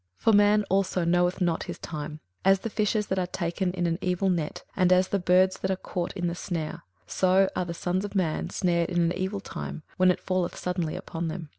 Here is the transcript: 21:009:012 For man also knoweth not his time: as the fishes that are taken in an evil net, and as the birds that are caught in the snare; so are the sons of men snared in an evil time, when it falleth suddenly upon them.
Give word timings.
21:009:012 0.17 0.23
For 0.25 0.33
man 0.33 0.63
also 0.63 1.05
knoweth 1.05 1.41
not 1.41 1.63
his 1.65 1.77
time: 1.77 2.21
as 2.43 2.61
the 2.61 2.71
fishes 2.71 3.05
that 3.05 3.19
are 3.19 3.27
taken 3.27 3.71
in 3.73 3.85
an 3.85 3.99
evil 4.01 4.31
net, 4.31 4.63
and 4.75 4.91
as 4.91 5.09
the 5.09 5.19
birds 5.19 5.59
that 5.59 5.69
are 5.69 5.75
caught 5.75 6.11
in 6.17 6.25
the 6.25 6.33
snare; 6.33 6.81
so 7.05 7.47
are 7.55 7.65
the 7.65 7.75
sons 7.75 8.03
of 8.03 8.15
men 8.15 8.49
snared 8.49 8.89
in 8.89 8.97
an 8.99 9.13
evil 9.13 9.39
time, 9.41 9.83
when 9.97 10.09
it 10.09 10.19
falleth 10.19 10.55
suddenly 10.57 10.95
upon 10.95 11.27
them. 11.27 11.49